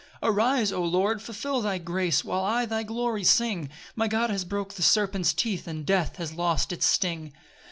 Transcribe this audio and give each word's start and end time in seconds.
7 0.23 0.33
Arise, 0.33 0.71
O 0.71 0.83
Lord, 0.83 1.21
fulfil 1.21 1.61
thy 1.61 1.77
grace, 1.77 2.25
While 2.25 2.43
I 2.43 2.65
thy 2.65 2.81
glory 2.81 3.23
sing: 3.23 3.69
My 3.95 4.07
God 4.07 4.31
has 4.31 4.43
broke 4.43 4.73
the 4.73 4.81
serpent's 4.81 5.31
teeth, 5.31 5.67
And 5.67 5.85
death 5.85 6.15
has 6.15 6.33
lost 6.33 6.71
his 6.71 6.83
sting. 6.83 7.33